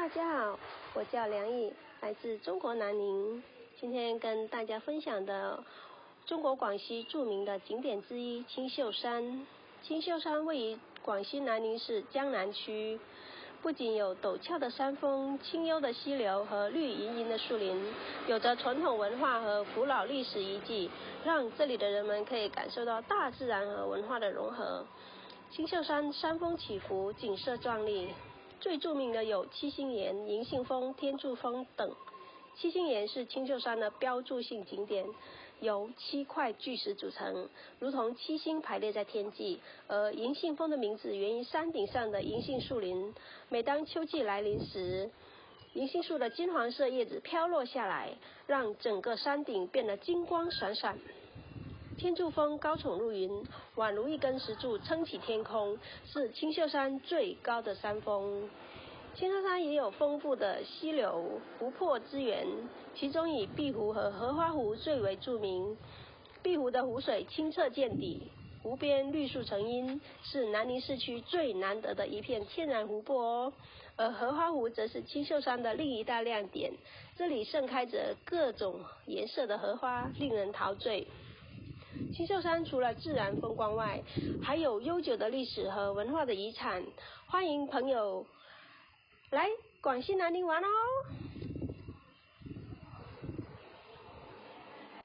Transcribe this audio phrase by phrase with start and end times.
[0.00, 0.58] 大家好，
[0.94, 3.42] 我叫梁毅，来自中国南宁。
[3.80, 5.60] 今天跟大家分享的
[6.24, 9.44] 中国广西著名的景点之一青秀山。
[9.82, 12.96] 青秀山位于广西南宁市江南区，
[13.60, 17.92] 不仅有陡峭的山峰、清幽的溪流和绿莹莹的树林，
[18.28, 20.88] 有着传统文化和古老历史遗迹，
[21.24, 24.86] 让这里的人们可以感受到大自然和文化的融合。
[25.50, 28.14] 青秀山山峰起伏，景色壮丽。
[28.68, 31.90] 最著名的有七星岩、银杏峰、天柱峰等。
[32.54, 35.06] 七星岩是青秀山的标志性景点，
[35.60, 39.58] 由七块巨石组成，如同七星排列在天际。
[39.86, 43.14] 而银杏峰的名字源于山顶上的银杏树林。
[43.48, 45.08] 每当秋季来临时，
[45.72, 48.10] 银杏树的金黄色叶子飘落下来，
[48.46, 50.98] 让整个山顶变得金光闪闪。
[51.98, 53.28] 天柱峰高耸入云，
[53.74, 55.76] 宛如一根石柱撑起天空，
[56.06, 58.48] 是青秀山最高的山峰。
[59.16, 62.46] 青秀山也有丰富的溪流、湖泊资源，
[62.94, 65.76] 其中以碧湖和荷花湖最为著名。
[66.40, 68.30] 碧湖的湖水清澈见底，
[68.62, 73.52] 湖边绿树成荫，是南宁市区最难得的一片天然湖泊哦。
[73.96, 76.72] 而荷花湖则是青秀山的另一大亮点，
[77.16, 81.08] 这里盛开着各种颜色的荷花，令人陶醉。
[82.14, 84.02] 青秀山除了自然风光外，
[84.42, 86.82] 还有悠久的历史和文化的遗产。
[87.26, 88.26] 欢迎朋友
[89.30, 89.48] 来
[89.80, 90.68] 广西南宁玩哦！